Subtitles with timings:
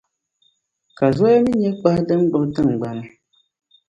[0.97, 3.05] Ka zoya mi nyɛ kpahi din gbibi tiŋgbani.